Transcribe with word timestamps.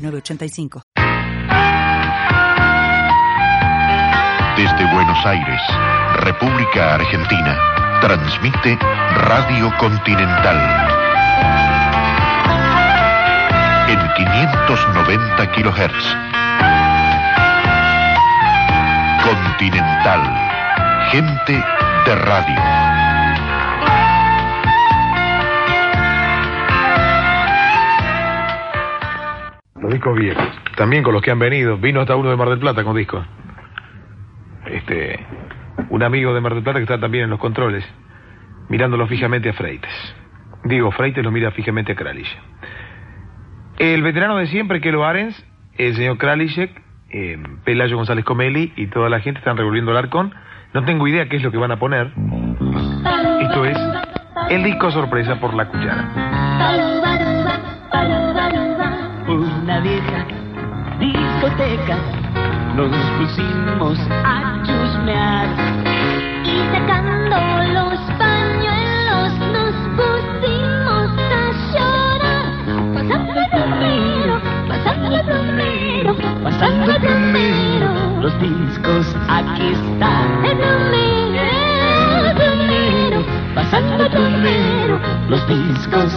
906985. 0.00 0.82
Desde 4.56 4.92
Buenos 4.92 5.24
Aires, 5.24 5.60
República 6.16 6.94
Argentina, 6.94 7.56
transmite 8.00 8.78
Radio 9.16 9.72
Continental. 9.78 10.58
En 13.88 13.98
590 14.16 15.52
kilohertz. 15.52 16.16
Continental. 19.24 20.22
Gente 21.10 21.64
de 22.06 22.14
radio. 22.16 22.99
Los 29.90 29.96
discos 29.96 30.16
viejos. 30.16 30.44
También 30.76 31.02
con 31.02 31.12
los 31.12 31.20
que 31.20 31.32
han 31.32 31.40
venido. 31.40 31.76
Vino 31.76 32.00
hasta 32.00 32.14
uno 32.14 32.30
de 32.30 32.36
Mar 32.36 32.48
del 32.48 32.60
Plata 32.60 32.84
con 32.84 32.96
discos. 32.96 33.26
Este. 34.66 35.18
Un 35.88 36.04
amigo 36.04 36.32
de 36.32 36.40
Mar 36.40 36.54
del 36.54 36.62
Plata 36.62 36.78
que 36.78 36.84
está 36.84 37.00
también 37.00 37.24
en 37.24 37.30
los 37.30 37.40
controles. 37.40 37.84
Mirándolo 38.68 39.08
fijamente 39.08 39.48
a 39.48 39.52
Freites. 39.52 39.90
Digo, 40.62 40.92
Freites 40.92 41.24
lo 41.24 41.32
mira 41.32 41.50
fijamente 41.50 41.90
a 41.90 41.94
Kralic. 41.96 42.28
El 43.78 44.04
veterano 44.04 44.36
de 44.36 44.46
siempre, 44.46 44.80
Kelo 44.80 45.04
Arens, 45.04 45.44
el 45.76 45.96
señor 45.96 46.18
Kralic, 46.18 46.70
eh, 47.10 47.42
Pelayo 47.64 47.96
González 47.96 48.24
Comelli 48.24 48.72
y 48.76 48.86
toda 48.86 49.08
la 49.08 49.18
gente 49.18 49.40
están 49.40 49.56
revolviendo 49.56 49.90
el 49.90 49.96
arcón. 49.96 50.32
No 50.72 50.84
tengo 50.84 51.08
idea 51.08 51.28
qué 51.28 51.38
es 51.38 51.42
lo 51.42 51.50
que 51.50 51.58
van 51.58 51.72
a 51.72 51.80
poner. 51.80 52.12
Esto 53.40 53.64
es 53.64 53.76
el 54.50 54.62
disco 54.62 54.92
sorpresa 54.92 55.40
por 55.40 55.52
la 55.52 55.64
cuchara. 55.66 56.99
Discoteca 59.80 61.96
nos 62.76 62.92
pusimos 63.16 63.96
a 64.10 64.60
chusmear 64.62 65.48
Y 66.44 66.60
sacando 66.70 67.40
los 67.72 67.98
pañuelos 68.18 69.32
nos 69.54 69.72
pusimos 69.96 71.08
a 71.32 71.34
llorar. 71.72 72.44
Pasando 72.92 73.32
el 73.40 73.48
plomero, 73.48 74.36
pasando 74.68 75.16
el 75.16 75.24
plomero, 75.24 76.12
pasando 76.44 76.92
el 76.92 77.00
plomero. 77.00 77.88
Los 78.20 78.36
discos 78.38 79.16
aquí 79.28 79.72
están. 79.72 80.44
El 80.44 80.60
el 80.60 80.90
Pasando 83.54 84.04
el. 84.04 85.00
Los 85.30 85.40
discos 85.48 86.12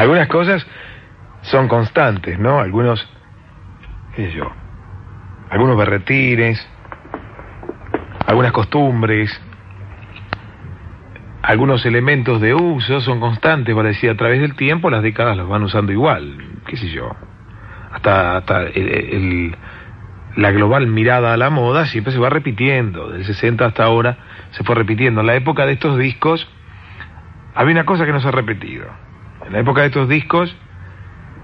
Algunas 0.00 0.28
cosas 0.28 0.66
son 1.42 1.68
constantes, 1.68 2.38
¿no? 2.38 2.58
Algunos, 2.58 3.06
qué 4.16 4.30
sé 4.30 4.32
yo, 4.32 4.50
algunos 5.50 5.76
berretines, 5.76 6.66
algunas 8.26 8.52
costumbres, 8.52 9.30
algunos 11.42 11.84
elementos 11.84 12.40
de 12.40 12.54
uso 12.54 13.02
son 13.02 13.20
constantes, 13.20 13.74
parecía 13.74 14.12
a 14.12 14.16
través 14.16 14.40
del 14.40 14.54
tiempo, 14.54 14.88
las 14.88 15.02
décadas 15.02 15.36
los 15.36 15.46
van 15.46 15.64
usando 15.64 15.92
igual, 15.92 16.38
qué 16.66 16.78
sé 16.78 16.88
yo. 16.88 17.14
Hasta, 17.92 18.38
hasta 18.38 18.62
el- 18.62 18.88
el- 18.88 19.56
la 20.36 20.50
global 20.50 20.86
mirada 20.86 21.34
a 21.34 21.36
la 21.36 21.50
moda 21.50 21.84
siempre 21.84 22.10
se 22.14 22.18
va 22.18 22.30
repitiendo, 22.30 23.10
del 23.10 23.26
60 23.26 23.66
hasta 23.66 23.84
ahora 23.84 24.16
se 24.52 24.64
fue 24.64 24.76
repitiendo. 24.76 25.20
En 25.20 25.26
la 25.26 25.34
época 25.34 25.66
de 25.66 25.72
estos 25.72 25.98
discos 25.98 26.48
había 27.54 27.74
una 27.74 27.84
cosa 27.84 28.06
que 28.06 28.12
no 28.12 28.20
se 28.20 28.28
ha 28.28 28.32
repetido. 28.32 28.86
En 29.50 29.54
la 29.54 29.62
época 29.62 29.80
de 29.80 29.88
estos 29.88 30.08
discos 30.08 30.56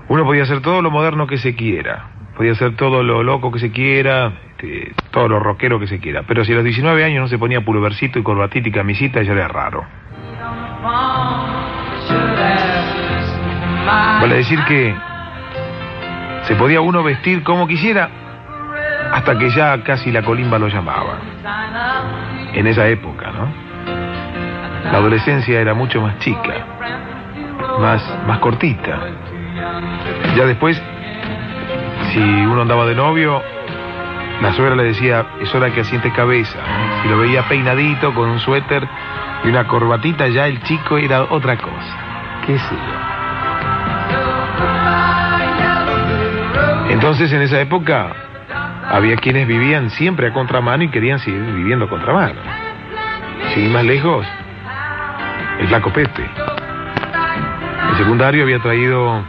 uno 0.06 0.25
podía 0.25 0.44
hacer 0.44 0.62
todo 0.62 0.81
lo 0.81 0.93
moderno 0.93 1.27
que 1.27 1.39
se 1.39 1.56
quiera, 1.56 2.11
podía 2.37 2.53
hacer 2.53 2.77
todo 2.77 3.03
lo 3.03 3.25
loco 3.25 3.50
que 3.50 3.59
se 3.59 3.72
quiera, 3.72 4.33
este, 4.50 4.94
todo 5.11 5.27
lo 5.27 5.41
rockero 5.41 5.81
que 5.81 5.89
se 5.89 5.99
quiera, 5.99 6.22
pero 6.22 6.44
si 6.44 6.53
a 6.53 6.55
los 6.55 6.62
19 6.62 7.03
años 7.03 7.22
no 7.22 7.27
se 7.27 7.37
ponía 7.37 7.65
pulovercito 7.65 8.21
y 8.21 8.22
corbatita 8.22 8.69
y 8.69 8.71
camisita 8.71 9.22
ya 9.25 9.33
era 9.33 9.49
raro. 9.49 9.84
Vale 14.21 14.37
decir 14.37 14.61
que 14.69 14.94
se 16.43 16.55
podía 16.55 16.81
uno 16.83 17.03
vestir 17.03 17.43
como 17.43 17.67
quisiera 17.67 18.09
hasta 19.15 19.37
que 19.37 19.50
ya 19.50 19.83
casi 19.83 20.12
la 20.12 20.23
colimba 20.23 20.61
lo 20.61 20.69
llamaba. 20.69 21.19
En 22.55 22.69
esa 22.69 22.87
época, 22.87 23.33
¿no? 23.33 23.49
La 24.93 24.99
adolescencia 24.99 25.61
era 25.61 25.75
mucho 25.75 26.00
más 26.00 26.21
chica, 26.21 26.77
más, 27.78 28.03
más 28.26 28.38
cortita. 28.38 28.98
Ya 30.37 30.44
después, 30.44 30.81
si 32.12 32.20
uno 32.20 32.62
andaba 32.62 32.87
de 32.87 32.94
novio, 32.94 33.42
la 34.42 34.53
suegra 34.53 34.76
le 34.76 34.84
decía, 34.84 35.26
es 35.41 35.54
hora 35.54 35.72
que 35.72 35.81
asientes 35.81 36.12
cabeza. 36.12 36.59
Si 37.03 37.09
lo 37.09 37.19
veía 37.19 37.48
peinadito, 37.48 38.14
con 38.14 38.28
un 38.28 38.38
suéter 38.38 38.87
y 39.44 39.48
una 39.48 39.66
corbatita, 39.66 40.28
ya 40.28 40.47
el 40.47 40.62
chico 40.62 40.98
era 40.98 41.22
otra 41.25 41.56
cosa. 41.56 42.42
¿Qué 42.47 42.59
sé 42.59 42.75
yo? 42.75 43.16
Entonces, 46.91 47.32
en 47.32 47.43
esa 47.43 47.60
época, 47.60 48.12
había 48.91 49.16
quienes 49.16 49.47
vivían 49.47 49.91
siempre 49.91 50.28
a 50.28 50.32
contramano 50.32 50.84
y 50.84 50.88
querían 50.91 51.19
seguir 51.19 51.41
viviendo 51.41 51.87
a 51.87 51.88
contramano. 51.88 52.41
Sin 53.54 53.72
más 53.72 53.84
lejos, 53.84 54.26
el 55.58 55.69
flaco 55.69 55.93
Pepe. 55.93 56.28
Secundario 57.96 58.42
había 58.42 58.58
traído 58.60 59.24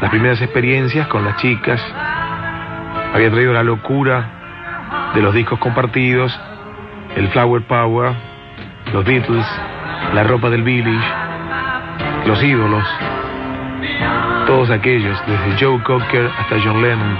las 0.00 0.10
primeras 0.10 0.42
experiencias 0.42 1.06
con 1.06 1.24
las 1.24 1.36
chicas, 1.36 1.80
había 3.14 3.30
traído 3.30 3.52
la 3.52 3.62
locura 3.62 5.12
de 5.14 5.22
los 5.22 5.32
discos 5.32 5.58
compartidos, 5.60 6.38
el 7.14 7.28
Flower 7.28 7.62
Power, 7.62 8.12
los 8.92 9.04
Beatles, 9.04 9.46
la 10.14 10.24
ropa 10.24 10.50
del 10.50 10.62
Village, 10.62 11.06
los 12.26 12.42
ídolos, 12.42 12.84
todos 14.46 14.70
aquellos, 14.70 15.16
desde 15.26 15.64
Joe 15.64 15.80
Cocker 15.84 16.28
hasta 16.38 16.56
John 16.62 16.82
Lennon. 16.82 17.16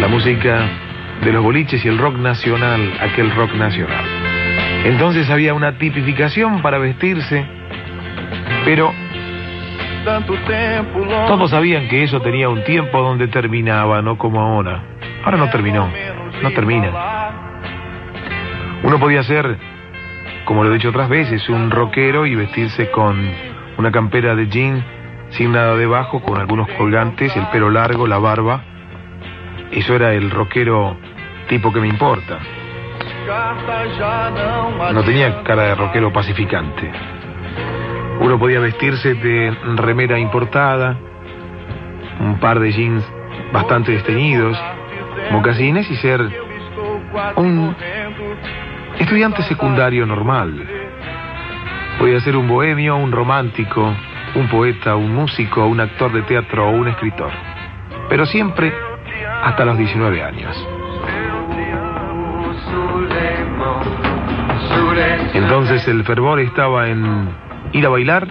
La 0.00 0.08
música 0.08 0.68
de 1.22 1.32
los 1.32 1.42
boliches 1.42 1.84
y 1.84 1.88
el 1.88 1.98
rock 1.98 2.16
nacional, 2.16 2.92
aquel 3.00 3.34
rock 3.34 3.54
nacional. 3.54 4.04
Entonces 4.84 5.30
había 5.30 5.54
una 5.54 5.78
tipificación 5.78 6.60
para 6.60 6.78
vestirse, 6.78 7.46
pero 8.64 8.92
todos 11.26 11.50
sabían 11.50 11.88
que 11.88 12.02
eso 12.02 12.20
tenía 12.20 12.48
un 12.48 12.62
tiempo 12.64 13.00
donde 13.00 13.28
terminaba, 13.28 14.02
no 14.02 14.18
como 14.18 14.40
ahora. 14.40 14.82
Ahora 15.24 15.38
no 15.38 15.50
terminó, 15.50 15.90
no 16.42 16.50
termina. 16.52 16.90
Uno 18.82 18.98
podía 18.98 19.22
ser, 19.22 19.58
como 20.44 20.62
lo 20.62 20.70
he 20.70 20.74
dicho 20.74 20.90
otras 20.90 21.08
veces, 21.08 21.48
un 21.48 21.70
rockero 21.70 22.26
y 22.26 22.34
vestirse 22.34 22.90
con 22.90 23.30
una 23.78 23.90
campera 23.90 24.34
de 24.34 24.48
jean 24.48 24.84
sin 25.30 25.52
nada 25.52 25.76
debajo, 25.76 26.20
con 26.20 26.38
algunos 26.38 26.68
colgantes, 26.76 27.34
el 27.36 27.46
pelo 27.48 27.70
largo, 27.70 28.06
la 28.06 28.18
barba. 28.18 28.62
Eso 29.72 29.96
era 29.96 30.12
el 30.12 30.30
rockero 30.30 30.96
tipo 31.48 31.72
que 31.72 31.80
me 31.80 31.88
importa. 31.88 32.38
No 34.92 35.02
tenía 35.02 35.42
cara 35.42 35.62
de 35.62 35.74
rockero 35.74 36.12
pacificante. 36.12 36.90
Uno 38.20 38.38
podía 38.38 38.60
vestirse 38.60 39.14
de 39.14 39.56
remera 39.76 40.18
importada, 40.18 40.96
un 42.20 42.38
par 42.38 42.60
de 42.60 42.72
jeans 42.72 43.04
bastante 43.52 43.92
desteñidos, 43.92 44.58
mocasines 45.30 45.90
y 45.90 45.96
ser 45.96 46.20
un 47.36 47.74
estudiante 48.98 49.42
secundario 49.42 50.06
normal. 50.06 50.66
Podía 51.98 52.20
ser 52.20 52.36
un 52.36 52.48
bohemio, 52.48 52.96
un 52.96 53.12
romántico, 53.12 53.94
un 54.34 54.48
poeta, 54.48 54.96
un 54.96 55.14
músico, 55.14 55.66
un 55.66 55.80
actor 55.80 56.12
de 56.12 56.22
teatro 56.22 56.68
o 56.68 56.70
un 56.70 56.88
escritor. 56.88 57.30
Pero 58.08 58.26
siempre 58.26 58.72
hasta 59.42 59.64
los 59.64 59.78
19 59.78 60.22
años. 60.22 60.68
Entonces 65.34 65.86
el 65.88 66.04
fervor 66.04 66.40
estaba 66.40 66.88
en 66.88 67.28
ir 67.74 67.84
a 67.84 67.88
bailar 67.90 68.26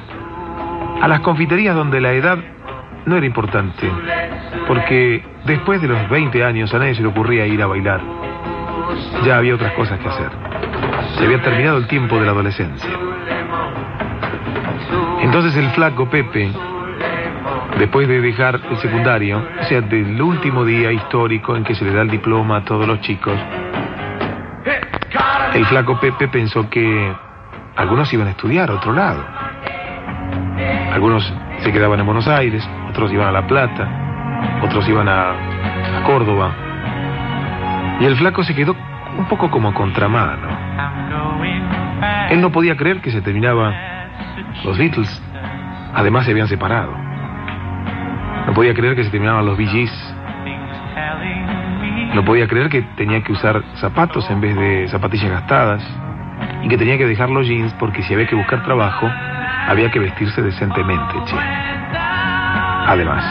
a 1.01 1.07
las 1.07 1.19
confiterías 1.19 1.75
donde 1.75 2.01
la 2.01 2.13
edad 2.13 2.39
no 3.05 3.17
era 3.17 3.25
importante, 3.25 3.91
porque 4.67 5.23
después 5.45 5.81
de 5.81 5.89
los 5.89 6.09
20 6.09 6.43
años 6.43 6.73
a 6.73 6.79
nadie 6.79 6.95
se 6.95 7.01
le 7.01 7.09
ocurría 7.09 7.45
ir 7.45 7.61
a 7.61 7.67
bailar. 7.67 8.01
Ya 9.25 9.37
había 9.37 9.55
otras 9.55 9.73
cosas 9.73 9.99
que 9.99 10.07
hacer. 10.07 10.29
Se 11.17 11.25
había 11.25 11.41
terminado 11.41 11.77
el 11.77 11.87
tiempo 11.87 12.17
de 12.19 12.25
la 12.25 12.31
adolescencia. 12.31 12.89
Entonces 15.21 15.55
el 15.57 15.69
flaco 15.71 16.09
Pepe, 16.09 16.49
después 17.77 18.07
de 18.07 18.21
dejar 18.21 18.61
el 18.69 18.77
secundario, 18.77 19.45
o 19.59 19.63
sea, 19.65 19.81
del 19.81 20.21
último 20.21 20.63
día 20.63 20.91
histórico 20.91 21.57
en 21.57 21.65
que 21.65 21.75
se 21.75 21.83
le 21.83 21.93
da 21.93 22.03
el 22.03 22.09
diploma 22.09 22.57
a 22.57 22.63
todos 22.63 22.87
los 22.87 23.01
chicos, 23.01 23.37
el 25.53 25.65
flaco 25.65 25.99
Pepe 25.99 26.29
pensó 26.29 26.69
que 26.69 27.13
algunos 27.75 28.13
iban 28.13 28.27
a 28.27 28.31
estudiar 28.31 28.69
a 28.69 28.73
otro 28.75 28.93
lado. 28.93 29.23
Algunos 30.93 31.33
se 31.59 31.71
quedaban 31.71 31.99
en 31.99 32.05
Buenos 32.05 32.27
Aires, 32.27 32.67
otros 32.89 33.11
iban 33.11 33.27
a 33.27 33.31
La 33.31 33.47
Plata, 33.47 33.87
otros 34.61 34.87
iban 34.87 35.07
a, 35.09 36.03
Córdoba. 36.05 36.51
Y 37.99 38.05
el 38.05 38.15
flaco 38.17 38.43
se 38.43 38.53
quedó 38.53 38.75
un 39.17 39.25
poco 39.25 39.49
como 39.49 39.73
contramano. 39.73 40.47
Él 42.29 42.41
no 42.41 42.51
podía 42.51 42.75
creer 42.75 42.99
que 43.01 43.11
se 43.11 43.21
terminaba 43.21 43.73
los 44.65 44.77
Beatles. 44.77 45.21
Además 45.93 46.25
se 46.25 46.31
habían 46.31 46.47
separado. 46.47 46.93
No 48.47 48.53
podía 48.53 48.73
creer 48.73 48.95
que 48.95 49.03
se 49.03 49.11
terminaban 49.11 49.45
los 49.45 49.57
Bee. 49.57 49.89
No 52.13 52.25
podía 52.25 52.47
creer 52.47 52.69
que 52.69 52.81
tenía 52.97 53.23
que 53.23 53.31
usar 53.31 53.63
zapatos 53.75 54.29
en 54.29 54.41
vez 54.41 54.55
de 54.55 54.87
zapatillas 54.89 55.31
gastadas. 55.31 56.02
Y 56.63 56.67
que 56.69 56.77
tenía 56.77 56.97
que 56.97 57.05
dejar 57.05 57.29
los 57.29 57.47
jeans 57.47 57.73
porque 57.73 58.01
si 58.03 58.13
había 58.13 58.27
que 58.27 58.35
buscar 58.35 58.63
trabajo, 58.63 59.09
había 59.67 59.91
que 59.91 59.99
vestirse 59.99 60.41
decentemente. 60.41 61.15
Además, 62.87 63.23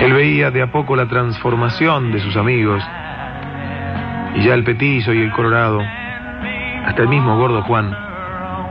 él 0.00 0.14
veía 0.14 0.50
de 0.50 0.62
a 0.62 0.72
poco 0.72 0.96
la 0.96 1.06
transformación 1.06 2.10
de 2.10 2.20
sus 2.20 2.36
amigos. 2.36 2.82
Y 4.34 4.44
ya 4.44 4.54
el 4.54 4.64
petizo 4.64 5.12
y 5.12 5.20
el 5.20 5.30
colorado, 5.32 5.82
hasta 6.86 7.02
el 7.02 7.08
mismo 7.08 7.36
gordo 7.36 7.62
Juan, 7.62 7.94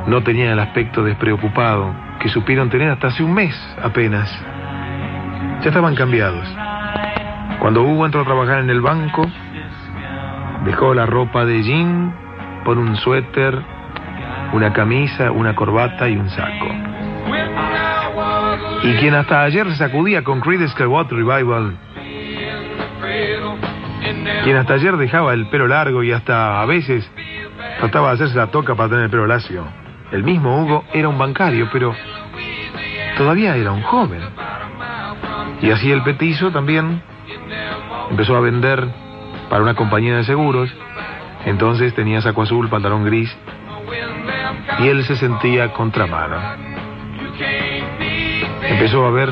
no 0.07 0.23
tenían 0.23 0.49
el 0.49 0.59
aspecto 0.59 1.03
despreocupado 1.03 1.93
que 2.19 2.29
supieron 2.29 2.69
tener 2.69 2.89
hasta 2.89 3.07
hace 3.07 3.23
un 3.23 3.33
mes 3.33 3.55
apenas. 3.83 4.27
Ya 5.61 5.69
estaban 5.69 5.95
cambiados. 5.95 6.47
Cuando 7.59 7.83
Hugo 7.83 8.05
entró 8.05 8.21
a 8.21 8.25
trabajar 8.25 8.59
en 8.59 8.69
el 8.69 8.81
banco, 8.81 9.29
dejó 10.65 10.93
la 10.93 11.05
ropa 11.05 11.45
de 11.45 11.63
jean 11.63 12.13
por 12.63 12.77
un 12.77 12.95
suéter, 12.97 13.59
una 14.53 14.73
camisa, 14.73 15.31
una 15.31 15.55
corbata 15.55 16.09
y 16.09 16.17
un 16.17 16.29
saco. 16.29 16.67
Y 18.83 18.93
quien 18.95 19.13
hasta 19.15 19.43
ayer 19.43 19.69
se 19.69 19.77
sacudía 19.77 20.23
con 20.23 20.39
Creedence 20.39 20.75
Clearwater 20.75 21.17
Revival, 21.17 21.77
quien 24.43 24.57
hasta 24.57 24.73
ayer 24.73 24.97
dejaba 24.97 25.33
el 25.33 25.47
pelo 25.47 25.67
largo 25.67 26.03
y 26.03 26.11
hasta 26.11 26.61
a 26.61 26.65
veces 26.65 27.09
trataba 27.79 28.09
de 28.09 28.15
hacerse 28.15 28.37
la 28.37 28.47
toca 28.47 28.75
para 28.75 28.89
tener 28.89 29.05
el 29.05 29.09
pelo 29.09 29.27
lacio. 29.27 29.65
El 30.11 30.23
mismo 30.23 30.61
Hugo 30.61 30.85
era 30.93 31.07
un 31.07 31.17
bancario, 31.17 31.69
pero 31.71 31.93
todavía 33.17 33.55
era 33.55 33.71
un 33.71 33.83
joven. 33.83 34.21
Y 35.61 35.71
así 35.71 35.91
el 35.91 36.03
petizo 36.03 36.51
también 36.51 37.01
empezó 38.09 38.35
a 38.37 38.39
vender 38.39 38.87
para 39.49 39.63
una 39.63 39.75
compañía 39.75 40.15
de 40.17 40.23
seguros. 40.23 40.73
Entonces 41.45 41.93
tenía 41.93 42.21
saco 42.21 42.43
azul, 42.43 42.69
pantalón 42.69 43.05
gris. 43.05 43.35
Y 44.79 44.87
él 44.87 45.03
se 45.03 45.15
sentía 45.15 45.73
contramano. 45.73 46.37
Empezó 48.63 49.05
a 49.05 49.11
ver 49.11 49.29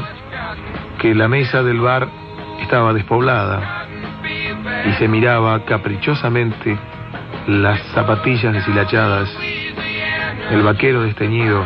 que 1.00 1.14
la 1.14 1.28
mesa 1.28 1.64
del 1.64 1.80
bar 1.80 2.08
estaba 2.62 2.94
despoblada 2.94 3.86
y 4.86 4.94
se 4.94 5.08
miraba 5.08 5.64
caprichosamente 5.66 6.78
las 7.48 7.80
zapatillas 7.94 8.54
deshilachadas, 8.54 9.30
el 10.52 10.64
vaquero 10.64 11.04
desteñido 11.04 11.66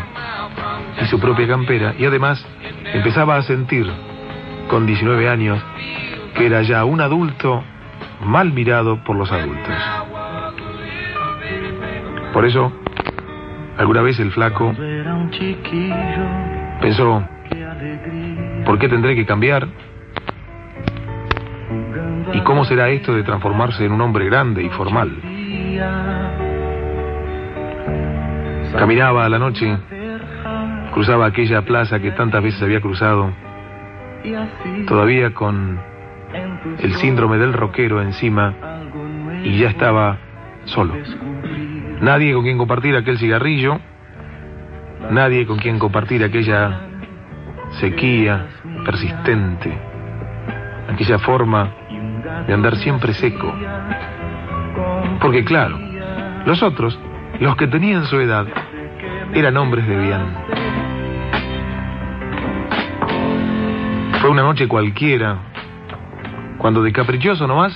y 1.01 1.06
su 1.06 1.19
propia 1.19 1.47
campera. 1.47 1.95
Y 1.97 2.06
además 2.06 2.45
empezaba 2.94 3.38
a 3.38 3.42
sentir, 3.44 3.89
con 4.68 4.86
19 4.86 5.30
años, 5.30 5.62
que 6.36 6.45
era 6.45 6.62
ya 6.62 6.83
un 6.86 7.01
adulto 7.01 7.63
mal 8.23 8.51
mirado 8.53 9.03
por 9.03 9.15
los 9.15 9.31
adultos. 9.31 9.75
Por 12.33 12.45
eso, 12.45 12.71
alguna 13.77 14.01
vez 14.01 14.19
el 14.19 14.31
flaco 14.31 14.73
pensó, 16.81 17.23
¿por 18.65 18.79
qué 18.79 18.88
tendré 18.88 19.15
que 19.15 19.25
cambiar? 19.25 19.68
¿Y 22.33 22.39
cómo 22.41 22.63
será 22.65 22.89
esto 22.89 23.13
de 23.13 23.23
transformarse 23.23 23.85
en 23.85 23.91
un 23.91 24.01
hombre 24.01 24.25
grande 24.25 24.63
y 24.63 24.69
formal? 24.69 25.12
Caminaba 28.77 29.25
a 29.25 29.29
la 29.29 29.38
noche, 29.38 29.77
cruzaba 30.94 31.25
aquella 31.25 31.63
plaza 31.63 32.00
que 32.00 32.12
tantas 32.12 32.41
veces 32.41 32.62
había 32.62 32.79
cruzado, 32.79 33.31
todavía 34.88 35.33
con 35.33 35.91
el 36.80 36.94
síndrome 36.96 37.38
del 37.38 37.54
rockero 37.54 38.02
encima, 38.02 38.54
y 39.44 39.58
ya 39.58 39.69
estaba 39.69 40.18
solo. 40.66 40.94
Nadie 42.02 42.34
con 42.34 42.44
quien 42.44 42.58
compartir 42.58 42.96
aquel 42.96 43.18
cigarrillo, 43.18 43.80
nadie 45.10 45.46
con 45.46 45.58
quien 45.58 45.80
compartir 45.80 46.24
aquella 46.24 46.81
sequía 47.80 48.48
persistente, 48.86 49.72
aquella 50.92 51.19
forma 51.19 51.72
de 52.48 52.54
andar 52.54 52.75
siempre 52.78 53.14
seco. 53.14 53.54
Porque 55.22 55.44
claro, 55.44 55.78
los 56.46 56.62
otros, 56.64 56.98
los 57.40 57.56
que 57.56 57.68
tenían 57.68 58.06
su 58.06 58.19
edad, 58.19 58.48
eran 59.34 59.57
hombres 59.57 59.88
de 59.88 59.98
bien. 59.98 60.22
Fue 64.19 64.30
una 64.30 64.44
noche 64.44 64.68
cualquiera, 64.68 65.38
cuando 66.61 66.83
de 66.83 66.94
caprichoso 66.94 67.47
nomás, 67.47 67.73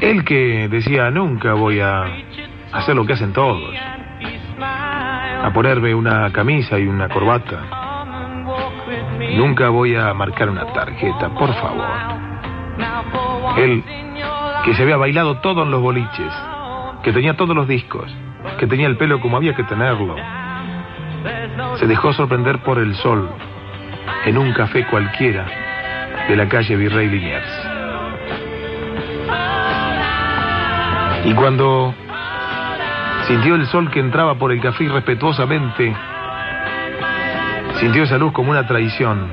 él 0.00 0.24
que 0.24 0.68
decía 0.68 1.10
nunca 1.10 1.54
voy 1.54 1.80
a 1.80 2.04
hacer 2.72 2.94
lo 2.94 3.04
que 3.04 3.14
hacen 3.14 3.32
todos, 3.32 3.74
a 4.60 5.50
ponerme 5.52 5.92
una 5.92 6.30
camisa 6.30 6.78
y 6.78 6.86
una 6.86 7.08
corbata, 7.08 7.64
nunca 9.36 9.70
voy 9.70 9.96
a 9.96 10.14
marcar 10.14 10.50
una 10.50 10.72
tarjeta, 10.72 11.30
por 11.30 11.52
favor. 11.54 11.84
Él 13.56 13.82
que 14.64 14.74
se 14.74 14.82
había 14.84 14.96
bailado 14.96 15.38
todo 15.40 15.64
en 15.64 15.72
los 15.72 15.82
boliches, 15.82 16.32
que 17.02 17.12
tenía 17.12 17.36
todos 17.36 17.56
los 17.56 17.66
discos, 17.66 18.08
que 18.60 18.68
tenía 18.68 18.86
el 18.86 18.96
pelo 18.96 19.20
como 19.20 19.36
había 19.36 19.56
que 19.56 19.64
tenerlo, 19.64 20.14
se 21.74 21.88
dejó 21.88 22.12
sorprender 22.12 22.60
por 22.60 22.78
el 22.78 22.94
sol 22.94 23.28
en 24.26 24.38
un 24.38 24.52
café 24.52 24.86
cualquiera 24.86 25.67
de 26.28 26.36
la 26.36 26.48
calle 26.48 26.76
Virrey 26.76 27.08
Liniers. 27.08 27.68
Y 31.24 31.32
cuando 31.34 31.94
sintió 33.26 33.54
el 33.54 33.66
sol 33.66 33.90
que 33.90 34.00
entraba 34.00 34.38
por 34.38 34.52
el 34.52 34.60
café 34.60 34.88
respetuosamente, 34.88 35.96
sintió 37.80 38.04
esa 38.04 38.18
luz 38.18 38.32
como 38.32 38.50
una 38.50 38.66
traición. 38.66 39.26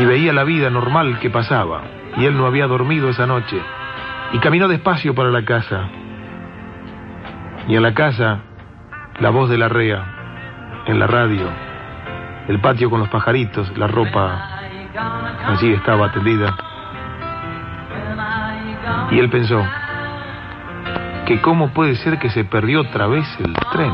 Y 0.00 0.04
veía 0.04 0.32
la 0.32 0.44
vida 0.44 0.70
normal 0.70 1.18
que 1.18 1.30
pasaba. 1.30 1.82
Y 2.16 2.24
él 2.24 2.36
no 2.36 2.46
había 2.46 2.66
dormido 2.66 3.08
esa 3.08 3.26
noche. 3.26 3.60
Y 4.32 4.38
caminó 4.38 4.68
despacio 4.68 5.14
para 5.14 5.30
la 5.30 5.44
casa. 5.44 5.88
Y 7.68 7.74
en 7.74 7.82
la 7.82 7.94
casa, 7.94 8.40
la 9.18 9.30
voz 9.30 9.50
de 9.50 9.58
la 9.58 9.68
rea, 9.68 10.04
en 10.86 10.98
la 11.00 11.06
radio, 11.06 11.48
el 12.48 12.60
patio 12.60 12.90
con 12.90 13.00
los 13.00 13.08
pajaritos, 13.08 13.76
la 13.76 13.86
ropa 13.86 14.55
allí 14.98 15.72
estaba 15.72 16.10
tendida. 16.12 16.56
Y 19.10 19.18
él 19.18 19.30
pensó 19.30 19.62
que 21.26 21.40
cómo 21.40 21.70
puede 21.70 21.96
ser 21.96 22.18
que 22.18 22.30
se 22.30 22.44
perdió 22.44 22.82
otra 22.82 23.06
vez 23.06 23.26
el 23.40 23.52
tren. 23.72 23.92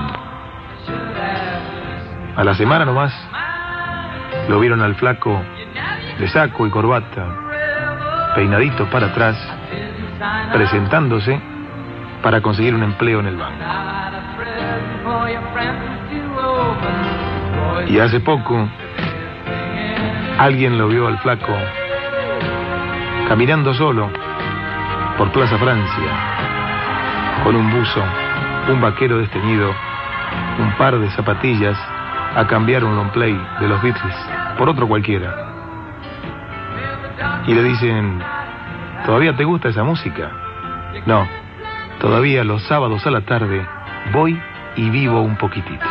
A 2.37 2.45
la 2.45 2.55
semana 2.55 2.85
nomás 2.85 3.13
lo 4.49 4.61
vieron 4.61 4.81
al 4.83 4.95
flaco 4.97 5.41
de 6.19 6.29
saco 6.29 6.67
y 6.67 6.71
corbata, 6.71 8.33
peinadito 8.35 8.89
para 8.91 9.07
atrás, 9.09 9.37
presentándose 10.53 11.41
para 12.23 12.41
conseguir 12.41 12.75
un 12.75 12.83
empleo 12.83 13.21
en 13.21 13.27
el 13.27 13.37
banco. 13.37 13.65
Y 17.89 17.99
hace 17.99 18.21
poco 18.21 18.69
alguien 20.43 20.77
lo 20.77 20.89
vio 20.89 21.07
al 21.07 21.19
flaco 21.21 21.57
caminando 23.29 23.73
solo 23.75 24.11
por 25.17 25.31
Plaza 25.31 25.57
Francia, 25.57 26.11
con 27.45 27.55
un 27.55 27.71
buzo, 27.71 28.03
un 28.69 28.81
vaquero 28.81 29.19
desteñido, 29.19 29.73
un 30.59 30.73
par 30.73 30.99
de 30.99 31.09
zapatillas, 31.11 31.79
a 32.35 32.45
cambiar 32.49 32.83
un 32.83 32.97
long 32.97 33.11
play 33.13 33.41
de 33.61 33.69
los 33.69 33.81
Beatles 33.83 34.17
por 34.59 34.69
otro 34.69 34.89
cualquiera. 34.89 35.33
Y 37.47 37.55
le 37.55 37.63
dicen, 37.63 38.21
¿todavía 39.07 39.37
te 39.37 39.45
gusta 39.45 39.69
esa 39.69 39.85
música? 39.85 40.29
No, 41.07 41.25
todavía 42.01 42.43
los 42.43 42.65
sábados 42.65 43.07
a 43.07 43.13
la 43.13 43.21
tarde 43.21 43.65
voy 44.13 44.41
y 44.75 44.91
vivo 44.91 45.21
un 45.21 45.37
poquitito. 45.37 45.87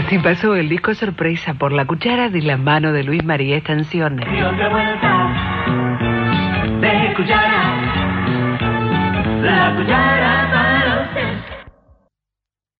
Así 0.00 0.18
pasó 0.18 0.56
el 0.56 0.70
disco 0.70 0.94
sorpresa 0.94 1.52
por 1.54 1.72
la 1.72 1.84
cuchara 1.84 2.30
de 2.30 2.40
la 2.40 2.56
mano 2.56 2.90
de 2.92 3.04
Luis 3.04 3.22
María 3.22 3.58
Estancione. 3.58 4.24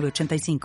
906985. 0.00 0.60